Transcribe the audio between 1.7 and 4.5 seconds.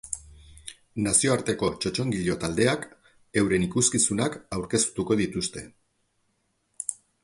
txontxongilo taldeak euren ikuskizunak